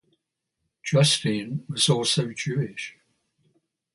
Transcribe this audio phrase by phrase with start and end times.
[0.81, 2.97] Justine was also Jewish.